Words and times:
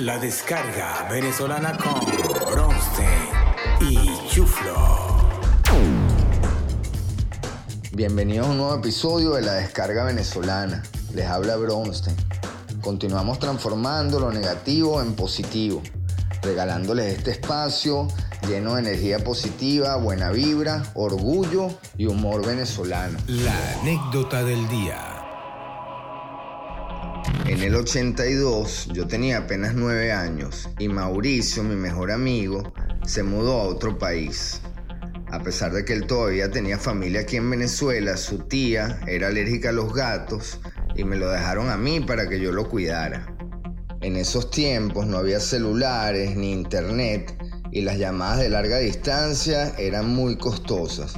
La 0.00 0.18
descarga 0.18 1.06
venezolana 1.10 1.76
con 1.76 2.00
Bronstein 2.50 3.28
y 3.82 4.28
Chuflo. 4.30 4.74
Bienvenidos 7.92 8.46
a 8.46 8.50
un 8.50 8.56
nuevo 8.56 8.76
episodio 8.76 9.32
de 9.32 9.42
La 9.42 9.52
descarga 9.52 10.04
venezolana. 10.04 10.82
Les 11.12 11.26
habla 11.26 11.56
Bronstein. 11.56 12.16
Continuamos 12.80 13.38
transformando 13.40 14.18
lo 14.18 14.32
negativo 14.32 15.02
en 15.02 15.12
positivo, 15.12 15.82
regalándoles 16.40 17.18
este 17.18 17.32
espacio 17.32 18.08
lleno 18.48 18.76
de 18.76 18.80
energía 18.80 19.18
positiva, 19.18 19.96
buena 19.96 20.30
vibra, 20.30 20.82
orgullo 20.94 21.68
y 21.98 22.06
humor 22.06 22.46
venezolano. 22.46 23.18
La 23.26 23.54
anécdota 23.82 24.44
del 24.44 24.66
día. 24.68 25.09
En 27.60 27.66
el 27.66 27.74
82 27.74 28.88
yo 28.94 29.06
tenía 29.06 29.36
apenas 29.36 29.74
9 29.74 30.12
años 30.12 30.70
y 30.78 30.88
Mauricio, 30.88 31.62
mi 31.62 31.76
mejor 31.76 32.10
amigo, 32.10 32.72
se 33.04 33.22
mudó 33.22 33.60
a 33.60 33.64
otro 33.64 33.98
país. 33.98 34.62
A 35.30 35.42
pesar 35.42 35.70
de 35.74 35.84
que 35.84 35.92
él 35.92 36.06
todavía 36.06 36.50
tenía 36.50 36.78
familia 36.78 37.20
aquí 37.20 37.36
en 37.36 37.50
Venezuela, 37.50 38.16
su 38.16 38.38
tía 38.38 38.98
era 39.06 39.28
alérgica 39.28 39.68
a 39.68 39.72
los 39.72 39.92
gatos 39.92 40.58
y 40.96 41.04
me 41.04 41.16
lo 41.16 41.28
dejaron 41.28 41.68
a 41.68 41.76
mí 41.76 42.00
para 42.00 42.30
que 42.30 42.40
yo 42.40 42.50
lo 42.50 42.66
cuidara. 42.66 43.26
En 44.00 44.16
esos 44.16 44.50
tiempos 44.50 45.06
no 45.06 45.18
había 45.18 45.38
celulares 45.38 46.34
ni 46.36 46.52
internet 46.52 47.36
y 47.72 47.82
las 47.82 47.98
llamadas 47.98 48.38
de 48.38 48.48
larga 48.48 48.78
distancia 48.78 49.74
eran 49.76 50.08
muy 50.08 50.38
costosas. 50.38 51.12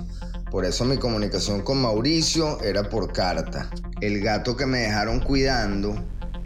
Por 0.50 0.64
eso 0.64 0.84
mi 0.84 0.96
comunicación 0.96 1.60
con 1.60 1.80
Mauricio 1.80 2.60
era 2.62 2.88
por 2.88 3.12
carta. 3.12 3.70
El 4.00 4.20
gato 4.20 4.56
que 4.56 4.66
me 4.66 4.78
dejaron 4.78 5.20
cuidando 5.20 5.94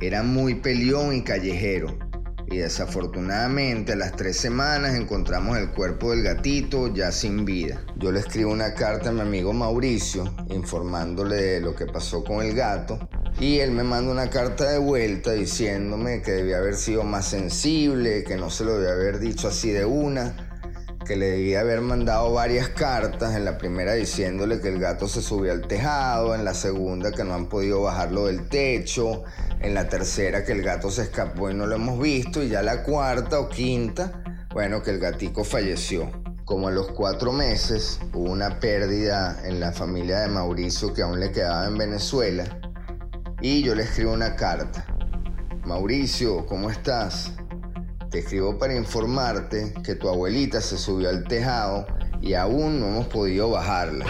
era 0.00 0.22
muy 0.22 0.56
peleón 0.56 1.14
y 1.14 1.22
callejero. 1.22 1.98
Y 2.48 2.58
desafortunadamente 2.58 3.94
a 3.94 3.96
las 3.96 4.12
tres 4.12 4.36
semanas 4.36 4.94
encontramos 4.94 5.58
el 5.58 5.70
cuerpo 5.70 6.12
del 6.12 6.22
gatito 6.22 6.94
ya 6.94 7.10
sin 7.10 7.44
vida. 7.44 7.84
Yo 7.96 8.12
le 8.12 8.20
escribo 8.20 8.52
una 8.52 8.74
carta 8.74 9.10
a 9.10 9.12
mi 9.12 9.20
amigo 9.20 9.52
Mauricio 9.52 10.32
informándole 10.50 11.36
de 11.36 11.60
lo 11.60 11.74
que 11.74 11.86
pasó 11.86 12.22
con 12.22 12.44
el 12.44 12.54
gato 12.54 13.08
y 13.40 13.58
él 13.58 13.72
me 13.72 13.82
manda 13.82 14.12
una 14.12 14.30
carta 14.30 14.70
de 14.70 14.78
vuelta 14.78 15.32
diciéndome 15.32 16.22
que 16.22 16.30
debía 16.30 16.58
haber 16.58 16.76
sido 16.76 17.02
más 17.02 17.26
sensible, 17.26 18.24
que 18.24 18.36
no 18.36 18.48
se 18.48 18.64
lo 18.64 18.78
debía 18.78 18.94
haber 18.94 19.18
dicho 19.18 19.48
así 19.48 19.70
de 19.70 19.84
una, 19.84 20.45
que 21.06 21.16
le 21.16 21.30
debía 21.30 21.60
haber 21.60 21.80
mandado 21.80 22.32
varias 22.32 22.68
cartas, 22.68 23.36
en 23.36 23.44
la 23.44 23.58
primera 23.58 23.94
diciéndole 23.94 24.60
que 24.60 24.68
el 24.68 24.80
gato 24.80 25.08
se 25.08 25.22
subió 25.22 25.52
al 25.52 25.66
tejado, 25.66 26.34
en 26.34 26.44
la 26.44 26.52
segunda 26.52 27.12
que 27.12 27.24
no 27.24 27.34
han 27.34 27.48
podido 27.48 27.82
bajarlo 27.82 28.26
del 28.26 28.48
techo, 28.48 29.22
en 29.60 29.74
la 29.74 29.88
tercera 29.88 30.44
que 30.44 30.52
el 30.52 30.62
gato 30.62 30.90
se 30.90 31.02
escapó 31.02 31.50
y 31.50 31.54
no 31.54 31.66
lo 31.66 31.76
hemos 31.76 32.00
visto, 32.00 32.42
y 32.42 32.48
ya 32.48 32.62
la 32.62 32.82
cuarta 32.82 33.38
o 33.38 33.48
quinta, 33.48 34.22
bueno, 34.52 34.82
que 34.82 34.90
el 34.90 34.98
gatico 34.98 35.44
falleció. 35.44 36.10
Como 36.44 36.68
a 36.68 36.70
los 36.72 36.88
cuatro 36.88 37.32
meses 37.32 38.00
hubo 38.12 38.30
una 38.30 38.60
pérdida 38.60 39.40
en 39.44 39.60
la 39.60 39.72
familia 39.72 40.20
de 40.20 40.28
Mauricio 40.28 40.92
que 40.92 41.02
aún 41.02 41.20
le 41.20 41.30
quedaba 41.30 41.66
en 41.66 41.78
Venezuela, 41.78 42.44
y 43.40 43.62
yo 43.62 43.74
le 43.74 43.84
escribo 43.84 44.12
una 44.12 44.34
carta. 44.34 44.86
Mauricio, 45.64 46.46
¿cómo 46.46 46.70
estás? 46.70 47.32
Te 48.16 48.20
escribo 48.20 48.58
para 48.58 48.74
informarte 48.74 49.74
que 49.84 49.94
tu 49.94 50.08
abuelita 50.08 50.62
se 50.62 50.78
subió 50.78 51.10
al 51.10 51.24
tejado 51.24 51.86
y 52.22 52.32
aún 52.32 52.80
no 52.80 52.86
hemos 52.86 53.08
podido 53.08 53.50
bajarla. 53.50 54.06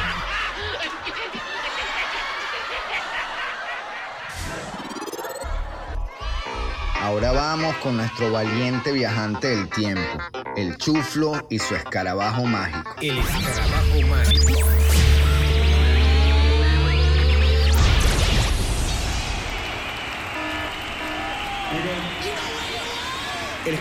Ahora 7.02 7.32
vamos 7.32 7.74
con 7.78 7.96
nuestro 7.96 8.30
valiente 8.30 8.92
viajante 8.92 9.48
del 9.48 9.68
tiempo, 9.70 10.20
el 10.56 10.76
chuflo 10.76 11.44
y 11.50 11.58
su 11.58 11.74
escarabajo 11.74 12.44
mágico. 12.44 12.94
El 13.02 13.18
escarabajo 13.18 14.00
mágico. 14.08 14.45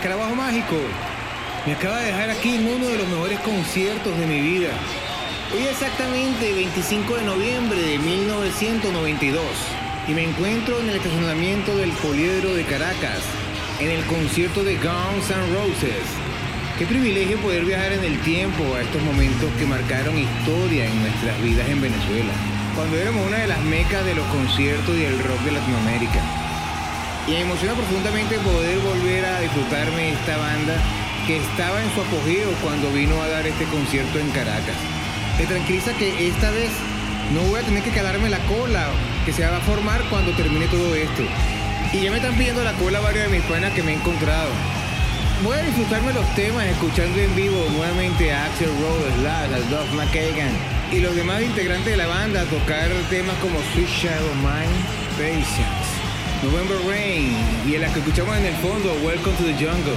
Escarabajo 0.06 0.36
mágico 0.36 0.76
me 1.66 1.72
acaba 1.72 1.98
de 1.98 2.06
dejar 2.06 2.30
aquí 2.30 2.54
en 2.54 2.68
uno 2.68 2.86
de 2.86 2.98
los 2.98 3.08
mejores 3.08 3.40
conciertos 3.40 4.16
de 4.16 4.26
mi 4.26 4.40
vida. 4.40 4.70
Hoy 5.52 5.66
exactamente 5.66 6.52
25 6.52 7.16
de 7.16 7.24
noviembre 7.24 7.82
de 7.82 7.98
1992 7.98 9.42
y 10.06 10.12
me 10.12 10.22
encuentro 10.22 10.78
en 10.78 10.90
el 10.90 10.96
estacionamiento 10.98 11.76
del 11.76 11.90
Poliedro 11.90 12.54
de 12.54 12.62
Caracas, 12.66 13.18
en 13.80 13.90
el 13.90 14.04
concierto 14.04 14.62
de 14.62 14.76
Guns 14.76 15.28
N' 15.28 15.52
Roses. 15.52 16.06
Qué 16.78 16.86
privilegio 16.86 17.38
poder 17.38 17.64
viajar 17.64 17.90
en 17.90 18.04
el 18.04 18.20
tiempo 18.20 18.62
a 18.76 18.82
estos 18.82 19.02
momentos 19.02 19.50
que 19.58 19.66
marcaron 19.66 20.16
historia 20.16 20.86
en 20.86 21.00
nuestras 21.02 21.42
vidas 21.42 21.68
en 21.68 21.82
Venezuela, 21.82 22.32
cuando 22.76 22.96
éramos 22.96 23.26
una 23.26 23.38
de 23.38 23.48
las 23.48 23.60
mecas 23.62 24.04
de 24.04 24.14
los 24.14 24.26
conciertos 24.26 24.96
y 24.96 25.02
el 25.02 25.18
rock 25.18 25.40
de 25.40 25.50
Latinoamérica. 25.50 26.45
Y 27.26 27.32
me 27.32 27.40
emociona 27.40 27.74
profundamente 27.74 28.38
poder 28.38 28.78
volver 28.78 29.24
a 29.24 29.40
disfrutarme 29.40 30.12
esta 30.12 30.36
banda 30.36 30.76
que 31.26 31.38
estaba 31.38 31.82
en 31.82 31.90
su 31.92 32.00
apogeo 32.00 32.52
cuando 32.62 32.88
vino 32.92 33.20
a 33.20 33.28
dar 33.28 33.44
este 33.46 33.64
concierto 33.64 34.20
en 34.20 34.30
Caracas. 34.30 34.76
Me 35.36 35.44
tranquiliza 35.46 35.92
que 35.94 36.28
esta 36.28 36.50
vez 36.52 36.70
no 37.34 37.40
voy 37.42 37.60
a 37.60 37.64
tener 37.64 37.82
que 37.82 37.90
quedarme 37.90 38.30
la 38.30 38.38
cola 38.46 38.86
que 39.24 39.32
se 39.32 39.44
va 39.44 39.56
a 39.56 39.60
formar 39.60 40.02
cuando 40.08 40.30
termine 40.32 40.66
todo 40.66 40.94
esto. 40.94 41.22
Y 41.92 42.00
ya 42.00 42.10
me 42.12 42.18
están 42.18 42.36
pidiendo 42.36 42.62
la 42.62 42.72
cola 42.74 43.00
varios 43.00 43.24
de 43.24 43.38
mis 43.38 43.46
panas 43.48 43.72
que 43.72 43.82
me 43.82 43.92
he 43.92 43.96
encontrado. 43.96 44.50
Voy 45.42 45.58
a 45.58 45.62
disfrutarme 45.62 46.12
los 46.12 46.32
temas 46.36 46.64
escuchando 46.66 47.18
en 47.18 47.34
vivo 47.34 47.58
nuevamente 47.72 48.32
a 48.32 48.44
Axel 48.44 48.70
Rose, 48.80 49.14
Slash, 49.18 49.52
a 49.52 49.58
Duff 49.68 49.92
McKagan 49.94 50.52
y 50.92 51.00
los 51.00 51.14
demás 51.16 51.42
integrantes 51.42 51.90
de 51.90 51.96
la 51.96 52.06
banda 52.06 52.44
tocar 52.44 52.88
temas 53.10 53.36
como 53.38 53.58
Sweet 53.74 53.88
Shadow 53.88 54.34
Mind, 54.36 54.80
Patience. 55.18 55.85
November 56.42 56.78
Rain 56.86 57.34
y 57.66 57.74
en 57.74 57.80
la 57.80 57.92
que 57.92 58.00
escuchamos 58.00 58.36
en 58.36 58.46
el 58.46 58.54
fondo 58.56 58.92
Welcome 59.04 59.36
to 59.36 59.44
the 59.44 59.54
Jungle. 59.54 59.96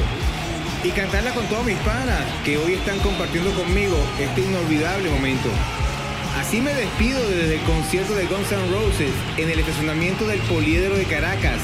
Y 0.84 0.90
cantarla 0.92 1.34
con 1.34 1.46
todos 1.48 1.66
mis 1.66 1.78
panas 1.80 2.24
que 2.46 2.58
hoy 2.58 2.74
están 2.74 3.00
compartiendo 3.00 3.52
conmigo 3.52 3.98
este 4.20 4.42
inolvidable 4.42 5.10
momento. 5.10 5.50
Así 6.38 6.62
me 6.62 6.74
despido 6.74 7.20
desde 7.30 7.56
el 7.56 7.62
concierto 7.62 8.16
de 8.16 8.26
Guns 8.28 8.52
N' 8.52 8.72
Roses 8.72 9.12
en 9.38 9.50
el 9.50 9.60
estacionamiento 9.60 10.26
del 10.26 10.40
Poliedro 10.42 10.96
de 10.96 11.04
Caracas. 11.04 11.60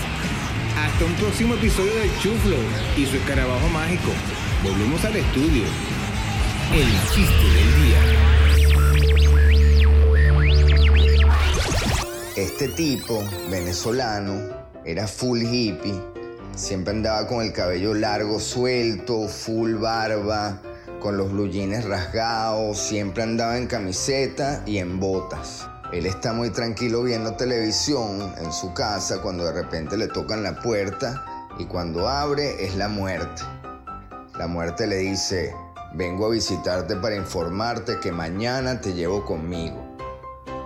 Hasta 0.78 1.06
un 1.06 1.13
próximo 1.13 1.53
episodio 1.53 1.96
de 1.96 2.09
Chuflo 2.22 2.57
y 2.97 3.06
su 3.06 3.16
escarabajo 3.16 3.69
mágico. 3.69 4.12
Volvemos 4.63 5.06
al 5.06 5.16
estudio. 5.16 5.63
El 6.74 6.88
chiste 7.13 7.46
del 7.46 7.75
día. 7.86 8.00
Este 12.36 12.68
tipo, 12.68 13.24
venezolano, 13.50 14.65
era 14.85 15.07
full 15.07 15.41
hippie. 15.41 16.00
Siempre 16.56 16.94
andaba 16.94 17.28
con 17.28 17.41
el 17.44 17.51
cabello 17.51 17.94
largo, 17.94 18.40
suelto, 18.40 19.28
full 19.28 19.73
barba, 19.73 20.62
con 21.01 21.18
los 21.18 21.31
blue 21.31 21.50
rasgados, 21.84 22.78
siempre 22.78 23.24
andaba 23.24 23.57
en 23.57 23.68
camiseta 23.68 24.63
y 24.66 24.78
en 24.78 25.00
botas. 25.00 25.68
Él 25.91 26.06
está 26.06 26.34
muy 26.34 26.51
tranquilo 26.51 27.03
viendo 27.03 27.35
televisión 27.35 28.34
en 28.38 28.51
su 28.53 28.74
casa 28.74 29.22
cuando 29.22 29.45
de 29.45 29.53
repente 29.53 29.97
le 29.97 30.07
tocan 30.07 30.44
la 30.44 30.59
puerta 30.62 31.25
y 31.59 31.66
cuando 31.66 32.07
abre 32.07 32.63
es 32.66 32.75
la 32.75 32.88
muerte. 32.88 33.41
La 34.38 34.47
muerte 34.47 34.88
le 34.88 34.97
dice, 34.97 35.53
vengo 35.94 36.28
a 36.28 36.29
visitarte 36.29 36.95
para 36.95 37.16
informarte 37.16 38.00
que 38.00 38.12
mañana 38.12 38.81
te 38.81 38.94
llevo 38.94 39.25
conmigo. 39.25 39.84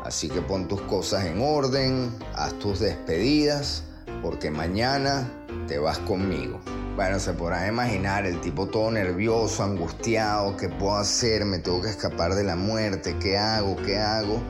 Así 0.03 0.29
que 0.29 0.41
pon 0.41 0.67
tus 0.67 0.81
cosas 0.83 1.25
en 1.25 1.41
orden, 1.41 2.15
haz 2.35 2.57
tus 2.59 2.79
despedidas 2.79 3.83
porque 4.21 4.51
mañana 4.51 5.29
te 5.67 5.79
vas 5.79 5.99
conmigo. 5.99 6.59
Bueno, 6.95 7.19
se 7.19 7.33
podrán 7.33 7.69
imaginar 7.69 8.25
el 8.25 8.41
tipo 8.41 8.67
todo 8.67 8.91
nervioso, 8.91 9.63
angustiado, 9.63 10.57
¿qué 10.57 10.67
puedo 10.67 10.97
hacer? 10.97 11.45
Me 11.45 11.59
tengo 11.59 11.81
que 11.81 11.89
escapar 11.89 12.35
de 12.35 12.43
la 12.43 12.55
muerte, 12.55 13.15
¿qué 13.19 13.37
hago? 13.37 13.75
¿Qué 13.77 13.97
hago? 13.97 14.41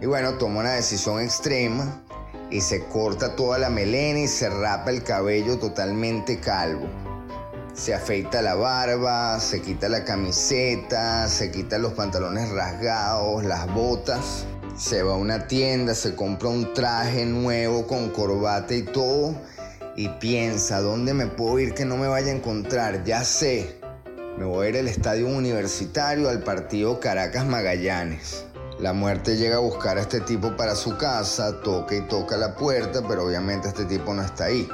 Y 0.00 0.06
bueno, 0.06 0.34
toma 0.34 0.60
una 0.60 0.72
decisión 0.72 1.20
extrema 1.20 2.02
y 2.50 2.60
se 2.60 2.84
corta 2.86 3.36
toda 3.36 3.58
la 3.58 3.70
melena 3.70 4.20
y 4.20 4.28
se 4.28 4.48
rapa 4.48 4.90
el 4.90 5.02
cabello 5.02 5.58
totalmente 5.58 6.40
calvo. 6.40 6.88
Se 7.74 7.94
afeita 7.94 8.42
la 8.42 8.56
barba, 8.56 9.38
se 9.38 9.62
quita 9.62 9.88
la 9.88 10.04
camiseta, 10.04 11.28
se 11.28 11.52
quita 11.52 11.78
los 11.78 11.92
pantalones 11.92 12.50
rasgados, 12.50 13.44
las 13.44 13.72
botas 13.72 14.46
se 14.78 15.02
va 15.02 15.14
a 15.14 15.16
una 15.16 15.48
tienda, 15.48 15.92
se 15.94 16.14
compra 16.14 16.48
un 16.48 16.72
traje 16.72 17.26
nuevo 17.26 17.86
con 17.88 18.10
corbata 18.10 18.74
y 18.74 18.82
todo 18.82 19.34
y 19.96 20.08
piensa, 20.20 20.80
¿dónde 20.80 21.14
me 21.14 21.26
puedo 21.26 21.58
ir 21.58 21.74
que 21.74 21.84
no 21.84 21.96
me 21.96 22.06
vaya 22.06 22.30
a 22.30 22.36
encontrar? 22.36 23.02
Ya 23.02 23.24
sé, 23.24 23.80
me 24.38 24.44
voy 24.44 24.66
a 24.66 24.70
ir 24.70 24.76
al 24.78 24.86
estadio 24.86 25.26
universitario 25.26 26.28
al 26.28 26.44
partido 26.44 27.00
Caracas 27.00 27.44
Magallanes. 27.44 28.44
La 28.78 28.92
muerte 28.92 29.36
llega 29.36 29.56
a 29.56 29.60
buscar 29.60 29.98
a 29.98 30.02
este 30.02 30.20
tipo 30.20 30.54
para 30.56 30.76
su 30.76 30.96
casa, 30.96 31.60
toca 31.62 31.96
y 31.96 32.02
toca 32.02 32.36
la 32.36 32.54
puerta, 32.54 33.02
pero 33.08 33.26
obviamente 33.26 33.66
este 33.66 33.84
tipo 33.84 34.14
no 34.14 34.22
está 34.22 34.44
ahí. 34.44 34.68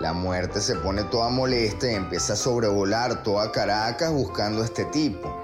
La 0.00 0.12
muerte 0.12 0.60
se 0.60 0.76
pone 0.76 1.02
toda 1.04 1.30
molesta 1.30 1.90
y 1.90 1.96
empieza 1.96 2.34
a 2.34 2.36
sobrevolar 2.36 3.24
toda 3.24 3.50
Caracas 3.50 4.12
buscando 4.12 4.62
a 4.62 4.66
este 4.66 4.84
tipo. 4.84 5.34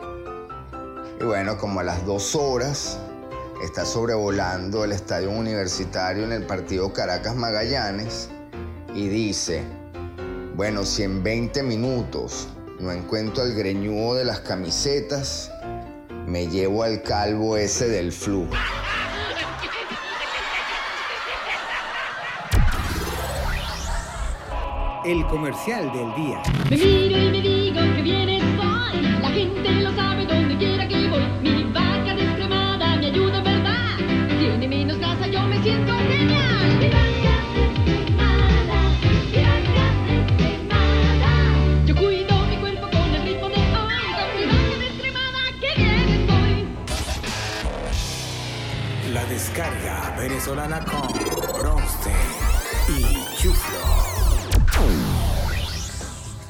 Y 1.20 1.25
bueno, 1.25 1.58
como 1.58 1.81
a 1.81 1.82
las 1.82 2.06
dos 2.06 2.37
horas, 2.37 2.99
está 3.62 3.85
sobrevolando 3.85 4.85
el 4.85 4.93
estadio 4.93 5.31
universitario 5.31 6.25
en 6.25 6.33
el 6.33 6.47
partido 6.47 6.93
Caracas 6.93 7.37
Magallanes 7.37 8.31
y 8.95 9.09
dice, 9.09 9.62
bueno, 10.57 10.85
si 10.85 11.03
en 11.03 11.23
20 11.23 11.62
minutos 11.62 12.49
no 12.81 12.91
encuentro 12.91 13.43
al 13.43 13.55
greñudo 13.55 14.15
de 14.15 14.25
las 14.25 14.41
camisetas, 14.41 15.51
me 16.27 16.47
llevo 16.49 16.83
al 16.83 17.03
calvo 17.03 17.57
ese 17.57 17.89
del 17.89 18.12
flu. 18.12 18.49
El 25.05 25.27
comercial 25.27 25.93
del 25.93 26.15
día. 26.15 26.43
Me 26.71 26.77
miro 26.77 27.19
y 27.19 27.31
me 27.31 27.41
digo 27.41 27.81
que 27.97 28.03
bien 28.03 28.29
estoy. 28.29 29.03
La 29.21 29.29
gente 29.31 29.71
lo 29.81 29.95
sabe 29.95 30.10
venezolana 50.41 50.85
con 50.87 51.03
y 52.89 53.05
Chuflo. 53.37 53.79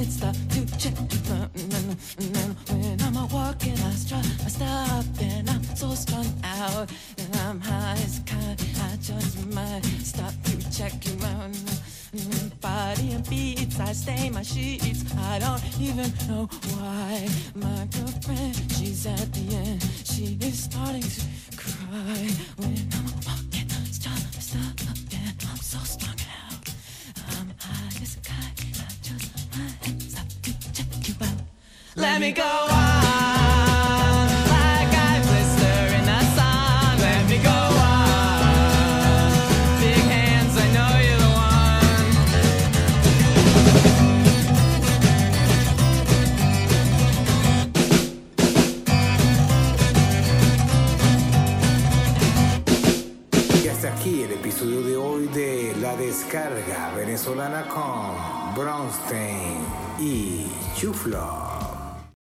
Might 0.00 0.10
stop 0.10 0.34
to 0.48 0.78
check. 0.78 0.94
You 1.12 1.34
out. 1.34 1.50
When 2.70 3.00
I'm 3.02 3.28
walking, 3.28 3.78
I 3.78 3.90
strut 3.90 4.24
my 4.42 4.48
stuff, 4.48 5.06
and 5.20 5.50
I'm 5.50 5.62
so 5.76 5.94
strung 5.94 6.26
out. 6.42 6.90
And 7.18 7.36
I'm 7.44 7.60
high 7.60 7.98
as 8.04 8.20
kite, 8.24 8.60
I 8.82 8.96
just 8.96 9.46
might 9.48 9.84
stop 10.02 10.32
to 10.44 10.56
check 10.76 10.94
you 11.04 11.16
out. 11.26 11.52
Mm, 12.16 12.60
body 12.60 13.12
and 13.12 13.28
beats, 13.28 13.78
I 13.78 13.92
stain 13.92 14.32
my 14.32 14.42
sheets. 14.42 15.04
I 15.18 15.38
don't 15.38 15.62
even 15.78 16.10
know 16.28 16.48
why. 16.76 17.28
My 17.54 17.86
girlfriend, 17.94 18.56
she's 18.72 19.06
at 19.06 19.32
the 19.34 19.54
end. 19.54 19.82
She 20.04 20.38
is 20.40 20.64
starting 20.64 21.02
to 21.02 21.56
cry 21.56 22.28
when 22.56 22.88
I'm 22.94 23.39
Let 32.00 32.18
me 32.18 32.32
go 32.32 32.42
on, 32.42 32.68
like 34.48 34.92
I 35.08 35.20
blister 35.22 35.94
in 35.98 36.04
the 36.06 36.20
sun. 36.34 36.98
Let 36.98 37.28
me 37.28 37.38
go 37.38 37.50
on. 37.50 38.52
Big 39.80 40.04
hands, 40.08 40.56
I 40.56 40.66
know 40.72 40.98
you're 41.06 41.18
the 41.18 41.28
one. 41.28 42.16
Y 53.62 53.68
hasta 53.68 53.88
aquí 53.92 54.22
el 54.22 54.32
episodio 54.32 54.82
de 54.82 54.96
hoy 54.96 55.26
de 55.28 55.74
La 55.80 55.94
Descarga 55.96 56.92
Venezolana 56.96 57.68
con 57.68 58.54
Bronstein 58.54 59.58
y 59.98 60.46
Chuflo. 60.76 61.49